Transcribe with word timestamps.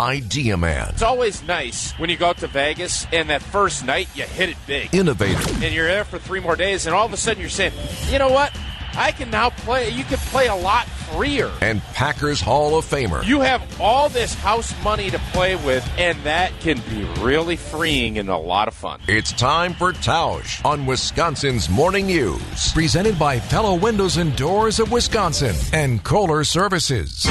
Idea 0.00 0.56
Man. 0.56 0.88
It's 0.88 1.02
always 1.02 1.42
nice 1.42 1.92
when 1.98 2.08
you 2.08 2.16
go 2.16 2.28
out 2.28 2.38
to 2.38 2.46
Vegas 2.46 3.06
and 3.12 3.28
that 3.28 3.42
first 3.42 3.84
night 3.84 4.08
you 4.14 4.24
hit 4.24 4.48
it 4.48 4.56
big. 4.66 4.94
Innovator. 4.94 5.42
And 5.62 5.74
you're 5.74 5.86
there 5.86 6.04
for 6.04 6.18
three 6.18 6.40
more 6.40 6.56
days, 6.56 6.86
and 6.86 6.94
all 6.94 7.04
of 7.04 7.12
a 7.12 7.18
sudden 7.18 7.40
you're 7.40 7.50
saying, 7.50 7.72
you 8.10 8.18
know 8.18 8.30
what? 8.30 8.56
I 8.94 9.12
can 9.12 9.30
now 9.30 9.50
play. 9.50 9.90
You 9.90 10.02
can 10.04 10.18
play 10.18 10.48
a 10.48 10.54
lot 10.54 10.86
freer. 10.86 11.50
And 11.60 11.80
Packers 11.94 12.40
Hall 12.40 12.76
of 12.76 12.84
Famer. 12.84 13.24
You 13.24 13.40
have 13.40 13.62
all 13.80 14.08
this 14.08 14.34
house 14.34 14.74
money 14.82 15.10
to 15.10 15.18
play 15.32 15.54
with, 15.54 15.88
and 15.96 16.18
that 16.24 16.52
can 16.60 16.80
be 16.88 17.04
really 17.22 17.56
freeing 17.56 18.18
and 18.18 18.28
a 18.28 18.36
lot 18.36 18.68
of 18.68 18.74
fun. 18.74 19.00
It's 19.06 19.32
time 19.32 19.74
for 19.74 19.92
Tausch 19.92 20.64
on 20.64 20.86
Wisconsin's 20.86 21.68
Morning 21.68 22.06
News. 22.06 22.72
Presented 22.72 23.18
by 23.18 23.38
Pella 23.38 23.74
Windows 23.76 24.16
and 24.16 24.34
Doors 24.34 24.80
of 24.80 24.90
Wisconsin 24.90 25.54
and 25.72 26.02
Kohler 26.02 26.42
Services. 26.42 27.26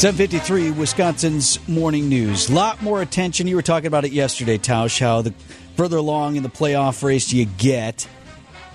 753 0.00 0.70
Wisconsin's 0.70 1.68
Morning 1.68 2.08
News. 2.08 2.48
A 2.48 2.54
lot 2.54 2.80
more 2.80 3.02
attention. 3.02 3.46
You 3.46 3.54
were 3.54 3.60
talking 3.60 3.86
about 3.86 4.06
it 4.06 4.12
yesterday, 4.12 4.56
Tausch, 4.56 4.98
how 4.98 5.20
the 5.20 5.34
further 5.76 5.98
along 5.98 6.36
in 6.36 6.42
the 6.42 6.48
playoff 6.48 7.02
race 7.02 7.30
you 7.34 7.44
get, 7.44 8.08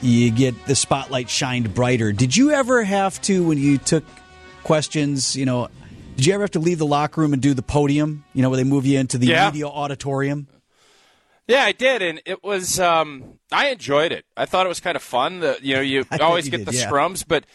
you 0.03 0.29
get 0.29 0.67
the 0.67 0.75
spotlight 0.75 1.27
shined 1.27 1.73
brighter. 1.73 2.11
Did 2.11 2.37
you 2.37 2.51
ever 2.51 2.83
have 2.83 3.19
to, 3.23 3.43
when 3.43 3.57
you 3.57 3.79
took 3.79 4.03
questions, 4.63 5.35
you 5.35 5.47
know, 5.47 5.69
did 6.15 6.27
you 6.27 6.33
ever 6.35 6.43
have 6.43 6.51
to 6.51 6.59
leave 6.59 6.77
the 6.77 6.85
locker 6.85 7.21
room 7.21 7.33
and 7.33 7.41
do 7.41 7.55
the 7.55 7.63
podium, 7.63 8.23
you 8.33 8.43
know, 8.43 8.51
where 8.51 8.57
they 8.57 8.63
move 8.63 8.85
you 8.85 8.99
into 8.99 9.17
the 9.17 9.25
Yeah. 9.25 9.47
media 9.49 9.65
auditorium? 9.65 10.45
Yeah, 11.47 11.63
I 11.63 11.71
did, 11.71 12.03
and 12.03 12.21
it 12.25 12.43
was. 12.43 12.79
Um, 12.79 13.39
I 13.51 13.69
enjoyed 13.69 14.11
it. 14.11 14.25
I 14.37 14.45
thought 14.45 14.67
it 14.67 14.69
was 14.69 14.79
kind 14.79 14.95
of 14.95 15.01
fun. 15.01 15.39
The 15.39 15.57
you 15.61 15.75
know 15.75 15.81
you 15.81 16.05
I 16.11 16.17
always 16.17 16.45
you 16.45 16.51
get 16.51 16.57
did, 16.57 16.67
the 16.67 16.75
yeah. 16.75 16.89
scrums, 16.89 17.23
but 17.27 17.45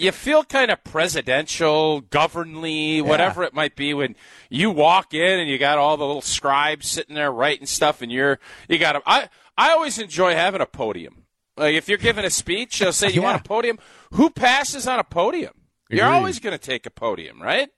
you 0.00 0.12
feel 0.12 0.44
kind 0.44 0.70
of 0.70 0.82
presidential, 0.82 2.00
governly, 2.00 3.02
whatever 3.02 3.42
it 3.44 3.54
might 3.54 3.76
be 3.76 3.92
when 3.94 4.16
you 4.48 4.70
walk 4.70 5.12
in 5.14 5.40
and 5.40 5.50
you 5.50 5.58
got 5.58 5.78
all 5.78 5.96
the 5.96 6.06
little 6.06 6.22
scribes 6.22 6.88
sitting 6.88 7.14
there 7.14 7.30
writing 7.30 7.66
stuff, 7.66 8.02
and 8.02 8.10
you're 8.10 8.38
you 8.68 8.78
got. 8.78 8.94
them. 8.94 9.02
I 9.06 9.28
I 9.56 9.70
always 9.72 9.98
enjoy 9.98 10.34
having 10.34 10.60
a 10.60 10.66
podium. 10.66 11.24
Like 11.56 11.74
if 11.74 11.88
you're 11.88 11.98
giving 11.98 12.24
a 12.24 12.30
speech, 12.30 12.78
they'll 12.78 12.92
say 12.92 13.10
you 13.10 13.22
want 13.22 13.40
a 13.40 13.44
podium. 13.44 13.78
Who 14.12 14.30
passes 14.30 14.88
on 14.88 14.98
a 14.98 15.04
podium? 15.04 15.52
You're 15.90 16.06
always 16.06 16.38
going 16.38 16.56
to 16.56 16.64
take 16.64 16.86
a 16.86 16.90
podium, 16.90 17.42
right? 17.42 17.68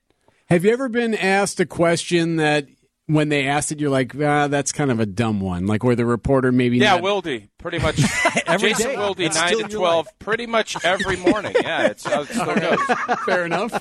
Have 0.47 0.63
you 0.63 0.71
ever 0.71 0.87
been 0.87 1.15
asked 1.15 1.59
a 1.59 1.65
question 1.65 2.35
that 2.35 2.67
when 3.07 3.29
they 3.29 3.47
asked 3.47 3.71
it, 3.71 3.79
you're 3.79 3.89
like, 3.89 4.15
ah, 4.21 4.47
that's 4.47 4.71
kind 4.71 4.89
of 4.91 4.99
a 4.99 5.05
dumb 5.05 5.41
one? 5.41 5.67
Like 5.67 5.83
where 5.83 5.95
the 5.95 6.05
reporter 6.05 6.51
maybe 6.51 6.77
Yeah, 6.77 6.95
not- 6.95 7.03
Wildy, 7.03 7.49
pretty 7.57 7.79
much. 7.79 7.99
Every 8.47 8.69
Jason 8.69 8.91
day. 8.95 9.13
That's 9.25 9.35
nine 9.35 9.57
to 9.57 9.67
twelve, 9.75 10.05
life. 10.05 10.19
pretty 10.19 10.45
much 10.45 10.83
every 10.85 11.17
morning. 11.17 11.53
Yeah, 11.61 11.87
it's 11.87 12.05
how 12.05 12.21
it 12.21 12.27
still 12.29 12.55
goes. 12.55 12.79
fair 13.25 13.45
enough. 13.45 13.71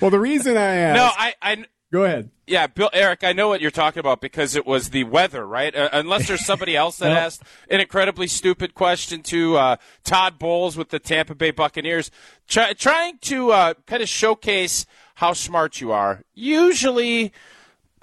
well, 0.00 0.10
the 0.10 0.18
reason 0.20 0.56
I 0.56 0.74
asked, 0.76 0.96
No, 0.96 1.10
I, 1.16 1.34
I, 1.42 1.64
go 1.92 2.04
ahead. 2.04 2.30
yeah, 2.46 2.66
Bill, 2.66 2.90
Eric, 2.92 3.22
I 3.24 3.32
know 3.32 3.48
what 3.48 3.60
you're 3.60 3.70
talking 3.70 4.00
about 4.00 4.20
because 4.20 4.56
it 4.56 4.66
was 4.66 4.90
the 4.90 5.04
weather, 5.04 5.46
right? 5.46 5.74
Uh, 5.74 5.88
unless 5.92 6.26
there's 6.28 6.44
somebody 6.44 6.76
else 6.76 6.98
that 6.98 7.12
asked 7.16 7.42
an 7.70 7.80
incredibly 7.80 8.26
stupid 8.26 8.74
question 8.74 9.22
to 9.24 9.56
uh, 9.56 9.76
Todd 10.04 10.38
Bowles 10.38 10.76
with 10.76 10.88
the 10.90 10.98
Tampa 10.98 11.34
Bay 11.34 11.50
Buccaneers, 11.52 12.10
try, 12.48 12.72
trying 12.72 13.18
to 13.22 13.50
uh, 13.52 13.74
kind 13.86 14.02
of 14.02 14.08
showcase 14.08 14.84
how 15.16 15.32
smart 15.32 15.80
you 15.80 15.92
are. 15.92 16.22
Usually 16.34 17.32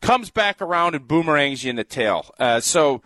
comes 0.02 0.30
back 0.30 0.61
around 0.61 0.95
and 0.95 1.08
boomerangs 1.08 1.64
you 1.64 1.69
in 1.69 1.75
the 1.75 1.83
tail. 1.83 2.33
Uh, 2.39 2.59
so 2.59 3.02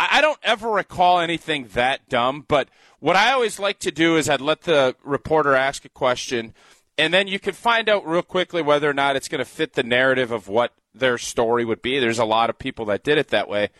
I, 0.00 0.20
don't 0.20 0.38
ever 0.42 0.70
recall 0.70 1.20
anything 1.20 1.68
that 1.74 2.08
dumb, 2.08 2.44
but 2.46 2.68
what 3.00 3.16
I 3.16 3.32
always 3.32 3.58
like 3.58 3.78
to 3.80 3.90
do 3.90 4.16
is 4.16 4.28
I'd 4.28 4.40
let 4.40 4.62
the 4.62 4.96
reporter 5.04 5.54
ask 5.54 5.84
a 5.84 5.88
question, 5.88 6.54
and 6.96 7.12
then 7.12 7.26
you 7.26 7.38
can 7.38 7.54
find 7.54 7.88
out 7.88 8.06
real 8.06 8.22
quickly 8.22 8.62
whether 8.62 8.88
or 8.88 8.94
not 8.94 9.16
it's 9.16 9.28
going 9.28 9.40
to 9.40 9.44
fit 9.44 9.74
the 9.74 9.82
narrative 9.82 10.30
of 10.30 10.48
what 10.48 10.72
their 10.94 11.18
story 11.18 11.64
would 11.64 11.82
be. 11.82 11.98
There's 11.98 12.18
a 12.18 12.24
lot 12.24 12.50
of 12.50 12.58
people 12.58 12.84
that 12.86 13.04
did 13.04 13.18
it 13.18 13.28
that 13.28 13.48
way, 13.48 13.70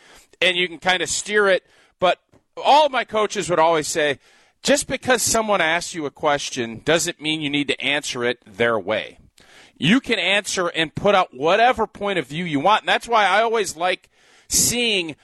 and 0.40 0.56
you 0.56 0.68
can 0.68 0.78
kind 0.78 1.02
of 1.02 1.08
steer 1.08 1.48
it. 1.48 1.64
But 2.00 2.20
all 2.56 2.88
my 2.88 3.04
coaches 3.04 3.48
would 3.50 3.58
always 3.58 3.88
say, 3.88 4.18
just 4.62 4.88
because 4.88 5.22
someone 5.22 5.60
asks 5.60 5.94
you 5.94 6.06
a 6.06 6.10
question 6.10 6.82
doesn't 6.84 7.20
mean 7.20 7.40
you 7.40 7.50
need 7.50 7.68
to 7.68 7.80
answer 7.80 8.24
it 8.24 8.40
their 8.44 8.78
way 8.78 9.18
you 9.76 10.00
can 10.00 10.18
answer 10.18 10.68
and 10.68 10.94
put 10.94 11.14
out 11.14 11.34
whatever 11.34 11.86
point 11.86 12.18
of 12.18 12.26
view 12.26 12.44
you 12.44 12.60
want. 12.60 12.82
And 12.82 12.88
that's 12.88 13.08
why 13.08 13.26
I 13.26 13.42
always 13.42 13.76
like 13.76 14.10
seeing 14.48 15.16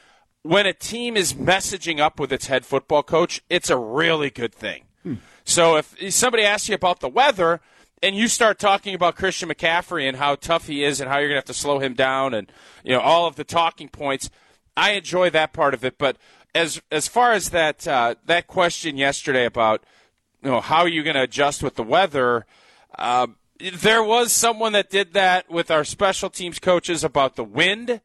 when 0.43 0.67
a 0.67 0.73
team 0.75 1.17
is 1.17 1.33
messaging 1.33 2.01
up 2.01 2.21
with 2.21 2.33
its 2.33 2.47
head 2.47 2.67
football 2.67 3.03
coach, 3.03 3.43
it's 3.49 3.71
a 3.71 3.79
really 3.79 4.31
good 4.31 4.55
thing. 4.55 4.85
So 5.45 5.77
if 5.77 5.95
somebody 6.13 6.45
asks 6.45 6.69
you 6.69 6.75
about 6.75 7.01
the 7.01 7.09
weather 7.09 7.61
and 8.03 8.15
you 8.15 8.29
start 8.29 8.59
talking 8.59 8.95
about 8.95 9.17
Christian 9.17 9.49
McCaffrey 9.49 10.07
and 10.09 10.17
how 10.17 10.35
tough 10.35 10.67
he 10.67 10.85
is 10.85 11.01
and 11.01 11.11
how 11.11 11.19
you're 11.19 11.29
going 11.29 11.37
to 11.37 11.41
have 11.41 11.45
to 11.47 11.55
slow 11.55 11.79
him 11.79 11.95
down 11.95 12.35
and 12.35 12.51
you 12.83 12.93
know 12.93 13.01
all 13.01 13.27
of 13.27 13.37
the 13.37 13.45
talking 13.45 13.89
points, 13.89 14.31
I 14.77 14.93
enjoy 14.93 15.31
that 15.31 15.53
part 15.53 15.75
of 15.75 15.85
it. 15.85 15.99
But 15.99 16.17
as 16.55 16.81
as 16.91 17.09
far 17.09 17.33
as 17.33 17.51
that 17.51 17.87
uh, 17.89 18.15
that 18.27 18.47
question 18.47 18.97
yesterday 18.97 19.45
about 19.45 19.85
you 20.43 20.51
know 20.51 20.61
how 20.61 20.79
are 20.79 20.89
you 20.89 21.03
going 21.03 21.17
to 21.17 21.23
adjust 21.23 21.63
with 21.63 21.77
the 21.77 21.83
weather, 21.83 22.47
uh, 22.99 23.27
there 23.59 24.03
was 24.03 24.33
someone 24.33 24.73
that 24.73 24.91
did 24.91 25.13
that 25.15 25.51
with 25.51 25.71
our 25.71 25.85
special 25.85 26.31
teams 26.31 26.59
coaches 26.59 27.05
about 27.05 27.37
the 27.37 27.45
wind. 27.45 28.01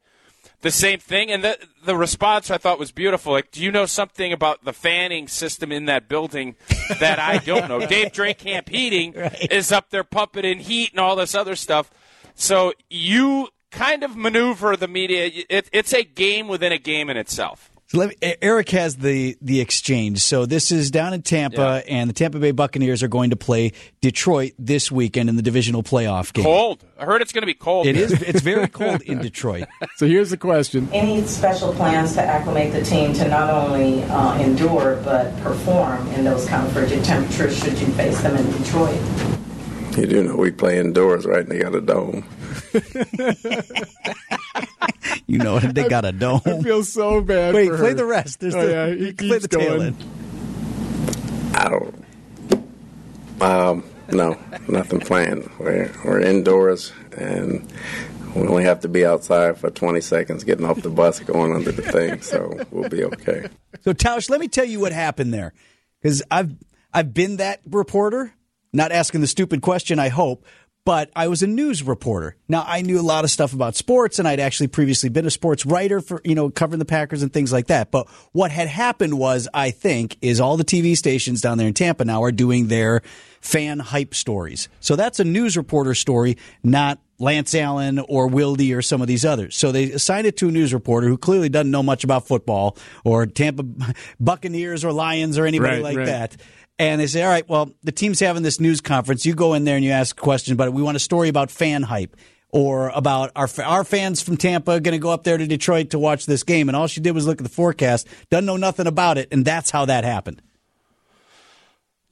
The 0.61 0.71
same 0.71 0.99
thing, 0.99 1.31
and 1.31 1.41
the 1.41 1.57
the 1.85 1.95
response 1.95 2.51
I 2.51 2.57
thought 2.57 2.77
was 2.79 2.91
beautiful. 2.91 3.31
Like, 3.31 3.49
do 3.49 3.63
you 3.63 3.71
know 3.71 3.85
something 3.85 4.33
about 4.33 4.65
the 4.65 4.73
fanning 4.73 5.29
system 5.29 5.71
in 5.71 5.85
that 5.85 6.09
building 6.09 6.55
that 6.99 7.17
I 7.17 7.37
don't 7.37 7.69
know? 7.69 7.79
Dave 7.87 8.11
Drake 8.11 8.39
Camp 8.39 8.67
Heating 8.67 9.13
is 9.49 9.71
up 9.71 9.89
there 9.89 10.03
pumping 10.03 10.43
in 10.43 10.59
heat 10.59 10.91
and 10.91 10.99
all 10.99 11.15
this 11.15 11.33
other 11.33 11.55
stuff. 11.55 11.89
So 12.35 12.73
you 12.89 13.47
kind 13.71 14.03
of 14.03 14.17
maneuver 14.17 14.75
the 14.75 14.89
media. 14.89 15.31
It, 15.49 15.69
it's 15.71 15.93
a 15.93 16.03
game 16.03 16.49
within 16.49 16.73
a 16.73 16.77
game 16.77 17.09
in 17.09 17.15
itself. 17.15 17.68
So 17.91 17.97
let 17.97 18.09
me, 18.09 18.35
Eric 18.39 18.69
has 18.69 18.97
the 18.97 19.35
the 19.41 19.61
exchange. 19.61 20.19
So 20.19 20.45
this 20.45 20.71
is 20.71 20.91
down 20.91 21.15
in 21.15 21.23
Tampa, 21.23 21.81
and 21.89 22.07
the 22.07 22.13
Tampa 22.13 22.37
Bay 22.37 22.51
Buccaneers 22.51 23.01
are 23.01 23.07
going 23.07 23.31
to 23.31 23.35
play 23.35 23.71
Detroit 23.99 24.51
this 24.59 24.91
weekend 24.91 25.27
in 25.27 25.37
the 25.37 25.41
divisional 25.41 25.81
playoff 25.81 26.31
game. 26.31 26.45
Cold. 26.45 26.85
I 26.99 27.05
heard 27.05 27.23
it's 27.23 27.33
going 27.33 27.41
to 27.41 27.47
be 27.47 27.55
cold. 27.55 27.87
It 27.87 27.97
is. 27.97 28.11
It's 28.11 28.41
very 28.41 28.67
cold 28.71 29.01
in 29.01 29.17
Detroit. 29.23 29.67
So 29.95 30.05
here's 30.05 30.29
the 30.29 30.37
question. 30.37 30.87
Any 30.93 31.23
special 31.23 31.73
plans 31.73 32.13
to 32.13 32.21
acclimate 32.21 32.73
the 32.73 32.83
team 32.83 33.13
to 33.13 33.27
not 33.27 33.49
only 33.49 34.03
uh, 34.03 34.39
endure 34.39 35.01
but 35.03 35.35
perform 35.41 36.07
in 36.09 36.23
those 36.25 36.47
kind 36.47 36.67
of 36.67 36.71
frigid 36.71 37.03
temperatures 37.03 37.57
should 37.57 37.79
you 37.79 37.87
face 37.93 38.21
them 38.21 38.35
in 38.35 38.51
Detroit? 38.51 39.01
You 39.97 40.05
do 40.05 40.23
know 40.25 40.35
we 40.35 40.51
play 40.51 40.77
indoors, 40.77 41.25
right? 41.25 41.39
And 41.39 41.49
they 41.49 41.57
got 41.57 41.73
a 41.73 41.81
dome. 41.81 42.23
You 45.27 45.37
know, 45.39 45.59
they 45.59 45.87
got 45.87 46.05
a 46.05 46.09
I 46.09 46.11
dome. 46.11 46.41
I 46.45 46.61
feel 46.61 46.83
so 46.83 47.21
bad. 47.21 47.53
Wait, 47.53 47.67
for 47.69 47.77
play 47.77 47.89
her. 47.89 47.95
the 47.95 48.05
rest. 48.05 48.39
There's 48.39 48.55
Oh, 48.55 48.65
the, 48.65 48.71
yeah, 48.71 48.87
he 48.95 49.13
play 49.13 49.29
keeps 49.29 49.41
the 49.47 49.47
tail 49.57 49.77
going. 49.77 49.87
end. 49.87 51.55
I 51.55 51.69
don't. 51.69 52.05
Um, 53.41 53.83
no, 54.11 54.37
nothing 54.67 54.99
planned. 54.99 55.49
We're 55.59 55.91
we're 56.03 56.19
indoors, 56.19 56.91
and 57.17 57.71
we 58.35 58.47
only 58.47 58.63
have 58.63 58.81
to 58.81 58.87
be 58.89 59.05
outside 59.05 59.57
for 59.57 59.69
20 59.69 60.01
seconds, 60.01 60.43
getting 60.43 60.65
off 60.65 60.81
the 60.81 60.89
bus, 60.89 61.19
going 61.19 61.53
under 61.53 61.71
the 61.71 61.81
thing. 61.83 62.21
So 62.21 62.59
we'll 62.71 62.89
be 62.89 63.03
okay. 63.05 63.47
So 63.81 63.93
Tausch, 63.93 64.29
let 64.29 64.39
me 64.39 64.47
tell 64.47 64.65
you 64.65 64.79
what 64.79 64.91
happened 64.91 65.33
there, 65.33 65.53
because 66.01 66.21
I've 66.29 66.51
I've 66.93 67.13
been 67.13 67.37
that 67.37 67.61
reporter, 67.69 68.33
not 68.73 68.91
asking 68.91 69.21
the 69.21 69.27
stupid 69.27 69.61
question. 69.61 69.99
I 69.99 70.09
hope, 70.09 70.45
but 70.89 71.11
I 71.15 71.27
was 71.27 71.43
a 71.43 71.47
news 71.47 71.83
reporter. 71.83 72.35
Now 72.47 72.65
I 72.65 72.81
knew 72.81 72.99
a 72.99 73.03
lot 73.03 73.23
of 73.23 73.29
stuff 73.29 73.53
about 73.53 73.75
sports, 73.75 74.17
and 74.17 74.27
I'd 74.27 74.39
actually 74.39 74.69
previously 74.69 75.09
been 75.09 75.27
a 75.27 75.29
sports 75.29 75.63
writer 75.63 76.01
for 76.01 76.19
you 76.23 76.33
know 76.33 76.49
covering 76.49 76.79
the 76.79 76.85
Packers 76.85 77.21
and 77.21 77.31
things 77.31 77.53
like 77.53 77.67
that. 77.67 77.91
But 77.91 78.09
what 78.31 78.49
had 78.49 78.67
happened 78.67 79.19
was, 79.19 79.47
I 79.53 79.69
think, 79.69 80.17
is 80.23 80.41
all 80.41 80.57
the 80.57 80.63
TV 80.65 80.97
stations 80.97 81.41
down 81.41 81.59
there 81.59 81.67
in 81.67 81.75
Tampa 81.75 82.05
now 82.05 82.23
are 82.23 82.31
doing 82.31 82.69
their 82.69 83.01
fan 83.39 83.77
hype 83.77 84.15
stories. 84.15 84.67
So 84.79 84.95
that's 84.95 85.19
a 85.19 85.23
news 85.23 85.57
reporter 85.57 85.93
story, 85.93 86.37
not 86.63 86.97
Lance 87.19 87.53
Allen 87.53 87.99
or 87.99 88.27
Wildy 88.27 88.75
or 88.75 88.81
some 88.81 88.99
of 88.99 89.07
these 89.07 89.25
others. 89.25 89.55
So 89.55 89.71
they 89.71 89.91
assigned 89.91 90.25
it 90.25 90.37
to 90.37 90.47
a 90.49 90.51
news 90.51 90.73
reporter 90.73 91.07
who 91.07 91.19
clearly 91.19 91.49
doesn't 91.49 91.69
know 91.69 91.83
much 91.83 92.03
about 92.03 92.25
football 92.25 92.75
or 93.03 93.27
Tampa 93.27 93.63
Buccaneers 94.19 94.83
or 94.83 94.91
Lions 94.91 95.37
or 95.37 95.45
anybody 95.45 95.75
Right, 95.75 95.83
like 95.83 95.97
right. 95.97 96.05
that. 96.07 96.37
And 96.79 97.01
they 97.01 97.07
say, 97.07 97.21
all 97.21 97.29
right, 97.29 97.47
well, 97.47 97.71
the 97.83 97.91
team's 97.91 98.21
having 98.21 98.41
this 98.41 98.59
news 98.59 98.79
conference. 98.79 99.25
You 99.25 99.35
go 99.35 99.53
in 99.53 99.65
there 99.65 99.75
and 99.75 99.83
you 99.83 99.91
ask 99.91 100.17
a 100.17 100.21
question, 100.21 100.55
but 100.55 100.71
we 100.71 100.81
want 100.81 100.95
a 100.95 100.99
story 100.99 101.27
about 101.27 101.51
fan 101.51 101.83
hype 101.83 102.15
or 102.51 102.89
about 102.89 103.31
our 103.35 103.49
our 103.63 103.83
fans 103.83 104.21
from 104.21 104.37
Tampa 104.37 104.79
going 104.79 104.93
to 104.93 104.97
go 104.97 105.09
up 105.09 105.25
there 105.25 105.37
to 105.37 105.45
Detroit 105.45 105.91
to 105.91 105.99
watch 105.99 106.25
this 106.25 106.43
game. 106.43 106.69
And 106.69 106.75
all 106.75 106.87
she 106.87 107.01
did 107.01 107.11
was 107.11 107.27
look 107.27 107.39
at 107.39 107.43
the 107.43 107.49
forecast, 107.49 108.07
doesn't 108.29 108.45
know 108.45 108.57
nothing 108.57 108.87
about 108.87 109.17
it, 109.17 109.27
and 109.31 109.43
that's 109.43 109.71
how 109.71 109.85
that 109.85 110.05
happened. 110.05 110.41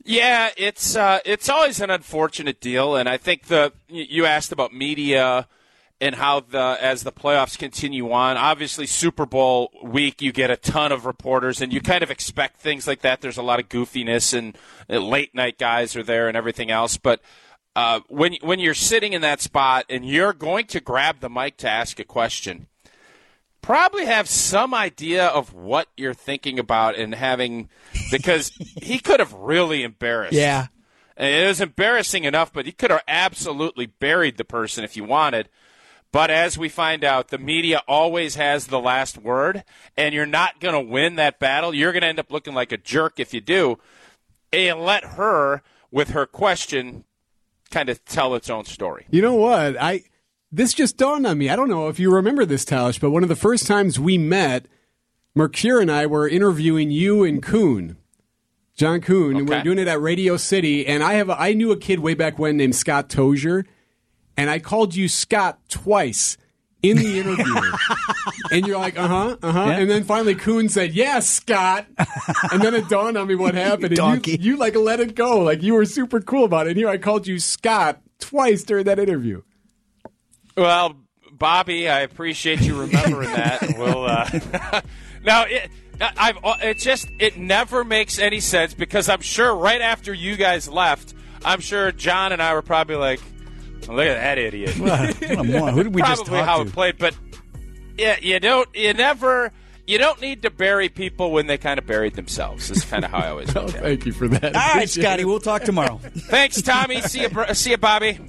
Yeah, 0.03 0.49
it's 0.57 0.95
uh, 0.95 1.19
it's 1.25 1.49
always 1.49 1.81
an 1.81 1.89
unfortunate 1.89 2.61
deal, 2.61 2.95
and 2.95 3.09
I 3.09 3.17
think 3.17 3.47
the 3.47 3.73
you 3.87 4.25
asked 4.25 4.51
about 4.51 4.73
media 4.73 5.47
and 5.99 6.15
how 6.15 6.39
the 6.41 6.77
as 6.79 7.03
the 7.03 7.11
playoffs 7.11 7.57
continue 7.57 8.11
on. 8.11 8.37
Obviously, 8.37 8.85
Super 8.85 9.25
Bowl 9.25 9.71
week, 9.83 10.21
you 10.21 10.31
get 10.31 10.51
a 10.51 10.57
ton 10.57 10.91
of 10.91 11.05
reporters, 11.05 11.61
and 11.61 11.73
you 11.73 11.81
kind 11.81 12.03
of 12.03 12.11
expect 12.11 12.59
things 12.59 12.87
like 12.87 13.01
that. 13.01 13.21
There's 13.21 13.37
a 13.37 13.43
lot 13.43 13.59
of 13.59 13.69
goofiness, 13.69 14.37
and 14.37 14.57
late 14.89 15.33
night 15.33 15.57
guys 15.57 15.95
are 15.95 16.03
there, 16.03 16.27
and 16.27 16.37
everything 16.37 16.71
else. 16.71 16.97
But 16.97 17.21
uh, 17.75 18.01
when 18.09 18.35
when 18.41 18.59
you're 18.59 18.73
sitting 18.73 19.13
in 19.13 19.21
that 19.21 19.39
spot 19.41 19.85
and 19.89 20.03
you're 20.03 20.33
going 20.33 20.65
to 20.65 20.79
grab 20.79 21.19
the 21.19 21.29
mic 21.29 21.57
to 21.57 21.69
ask 21.69 21.99
a 21.99 22.03
question, 22.03 22.67
probably 23.61 24.05
have 24.05 24.27
some 24.27 24.73
idea 24.73 25.27
of 25.27 25.53
what 25.53 25.87
you're 25.95 26.13
thinking 26.13 26.57
about 26.57 26.97
and 26.97 27.13
having 27.13 27.69
because 28.09 28.49
he 28.81 28.97
could 28.97 29.19
have 29.19 29.33
really 29.33 29.83
embarrassed. 29.83 30.33
Yeah. 30.33 30.67
It 31.17 31.47
was 31.47 31.61
embarrassing 31.61 32.23
enough, 32.23 32.53
but 32.53 32.65
he 32.65 32.71
could 32.71 32.91
have 32.91 33.03
absolutely 33.07 33.87
buried 33.87 34.37
the 34.37 34.45
person 34.45 34.83
if 34.83 34.95
you 34.95 35.03
wanted. 35.03 35.49
But 36.11 36.31
as 36.31 36.57
we 36.57 36.69
find 36.69 37.03
out, 37.03 37.27
the 37.27 37.37
media 37.37 37.81
always 37.87 38.35
has 38.35 38.67
the 38.67 38.79
last 38.79 39.17
word, 39.17 39.63
and 39.97 40.15
you're 40.15 40.25
not 40.25 40.59
going 40.59 40.73
to 40.73 40.91
win 40.91 41.15
that 41.15 41.37
battle. 41.39 41.73
You're 41.73 41.91
going 41.91 42.01
to 42.01 42.07
end 42.07 42.19
up 42.19 42.31
looking 42.31 42.53
like 42.53 42.71
a 42.71 42.77
jerk 42.77 43.19
if 43.19 43.33
you 43.33 43.41
do. 43.41 43.77
And 44.53 44.79
let 44.81 45.03
her, 45.03 45.61
with 45.91 46.09
her 46.11 46.25
question, 46.25 47.03
kind 47.69 47.89
of 47.89 48.03
tell 48.05 48.33
its 48.35 48.49
own 48.49 48.63
story. 48.65 49.05
You 49.11 49.21
know 49.21 49.35
what? 49.35 49.75
I 49.79 50.03
this 50.49 50.73
just 50.73 50.95
dawned 50.97 51.27
on 51.27 51.37
me. 51.37 51.49
I 51.49 51.57
don't 51.57 51.69
know 51.69 51.89
if 51.89 51.99
you 51.99 52.09
remember 52.13 52.45
this, 52.45 52.63
Tausch, 52.63 52.99
but 53.01 53.11
one 53.11 53.23
of 53.23 53.29
the 53.29 53.35
first 53.35 53.67
times 53.67 53.99
we 53.99 54.17
met, 54.17 54.67
Mercure 55.35 55.81
and 55.81 55.91
I 55.91 56.05
were 56.05 56.27
interviewing 56.27 56.89
you 56.89 57.25
and 57.25 57.43
Kuhn. 57.43 57.97
John 58.77 59.01
Kuhn, 59.01 59.35
and 59.35 59.49
we 59.49 59.53
Okay. 59.55 59.59
are 59.59 59.63
doing 59.63 59.79
it 59.79 59.87
at 59.89 59.99
Radio 59.99 60.37
City. 60.37 60.87
And 60.87 61.03
I 61.03 61.15
have 61.15 61.29
a, 61.29 61.37
I 61.39 61.51
knew 61.53 61.71
a 61.71 61.77
kid 61.77 61.99
way 61.99 62.13
back 62.13 62.39
when 62.39 62.55
named 62.55 62.75
Scott 62.75 63.09
Tozier, 63.09 63.65
and 64.37 64.49
I 64.49 64.59
called 64.59 64.95
you 64.95 65.09
Scott 65.09 65.59
twice 65.67 66.37
in 66.83 66.97
the 66.97 67.19
interview. 67.19 67.61
and 68.51 68.67
you're 68.67 68.77
like, 68.77 68.97
uh 68.97 69.07
huh, 69.07 69.37
uh 69.41 69.51
huh. 69.51 69.65
Yeah. 69.65 69.77
And 69.79 69.89
then 69.89 70.03
finally 70.03 70.35
Kuhn 70.35 70.69
said, 70.69 70.93
yes, 70.93 71.27
Scott. 71.27 71.87
and 72.51 72.61
then 72.61 72.73
it 72.75 72.87
dawned 72.87 73.17
on 73.17 73.27
me 73.27 73.35
what 73.35 73.55
happened. 73.55 73.87
And 73.87 73.95
Donkey. 73.95 74.31
you, 74.39 74.53
you 74.53 74.57
like 74.57 74.75
let 74.75 74.99
it 74.99 75.15
go. 75.15 75.39
Like 75.39 75.63
you 75.63 75.73
were 75.73 75.85
super 75.85 76.21
cool 76.21 76.45
about 76.45 76.67
it. 76.67 76.71
And 76.71 76.77
here 76.77 76.89
I 76.89 76.97
called 76.97 77.27
you 77.27 77.39
Scott 77.39 78.01
twice 78.19 78.63
during 78.63 78.85
that 78.85 78.99
interview. 78.99 79.41
Well, 80.55 80.95
Bobby, 81.31 81.87
I 81.89 82.01
appreciate 82.01 82.61
you 82.61 82.79
remembering 82.79 83.29
that. 83.33 83.75
We'll 83.77 84.05
uh, 84.05 84.81
now 85.23 85.43
it. 85.43 85.69
I've 85.99 86.37
it 86.61 86.77
just 86.77 87.07
it 87.19 87.37
never 87.37 87.83
makes 87.83 88.19
any 88.19 88.39
sense 88.39 88.75
because 88.75 89.09
I'm 89.09 89.21
sure 89.21 89.55
right 89.55 89.81
after 89.81 90.13
you 90.13 90.35
guys 90.35 90.69
left, 90.69 91.15
I'm 91.43 91.59
sure 91.59 91.91
John 91.91 92.33
and 92.33 92.41
I 92.41 92.53
were 92.53 92.61
probably 92.61 92.97
like, 92.97 93.19
"Look 93.81 94.05
at 94.07 94.15
that 94.15 94.37
idiot." 94.37 94.77
What 94.79 95.21
a 95.31 95.43
moron. 95.43 95.73
Who 95.73 95.83
did 95.83 95.95
we 95.95 96.01
just 96.01 96.25
probably 96.25 96.39
talk 96.39 96.47
how 96.47 96.63
to? 96.63 96.69
it 96.69 96.73
played, 96.73 96.97
but 96.97 97.15
yeah, 97.97 98.17
you 98.21 98.39
don't, 98.39 98.67
you 98.75 98.93
never, 98.93 99.51
you 99.87 99.97
don't 99.97 100.21
need 100.21 100.43
to 100.43 100.49
bury 100.51 100.89
people 100.89 101.31
when 101.31 101.47
they 101.47 101.57
kind 101.57 101.79
of 101.79 101.85
buried 101.87 102.15
themselves. 102.15 102.69
Is 102.69 102.83
kind 102.85 103.03
of 103.05 103.11
how 103.11 103.17
I 103.19 103.29
always 103.29 103.49
Oh, 103.55 103.61
look 103.65 103.69
at 103.75 103.75
it. 103.75 103.81
thank 103.83 104.05
you 104.05 104.11
for 104.13 104.27
that. 104.27 104.55
All 104.55 104.73
right, 104.75 104.89
Scotty, 104.89 105.25
we'll 105.25 105.39
talk 105.39 105.63
tomorrow. 105.63 105.99
Thanks, 106.29 106.61
Tommy. 106.61 107.01
See 107.01 107.21
you, 107.21 107.29
see 107.53 107.71
you, 107.71 107.77
Bobby. 107.77 108.19